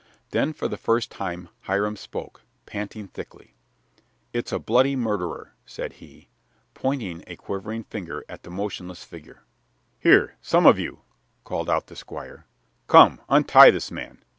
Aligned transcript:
Then 0.31 0.51
for 0.51 0.67
the 0.67 0.77
first 0.81 1.11
time 1.11 1.49
Hiram 1.67 1.95
spoke, 1.95 2.41
panting 2.65 3.07
thickly. 3.09 3.53
"It's 4.33 4.51
a 4.51 4.57
bloody 4.57 4.95
murderer," 4.95 5.53
said 5.63 5.93
he, 5.93 6.27
pointing 6.73 7.23
a 7.27 7.35
quivering 7.35 7.83
finger 7.83 8.25
at 8.27 8.41
the 8.41 8.49
motionless 8.49 9.03
figure. 9.03 9.43
"Here, 9.99 10.37
some 10.41 10.65
of 10.65 10.79
you!" 10.79 11.01
called 11.43 11.69
out 11.69 11.85
the 11.85 11.95
Squire. 11.95 12.47
"Come! 12.87 13.21
Untie 13.29 13.69
this 13.69 13.91
man! 13.91 14.23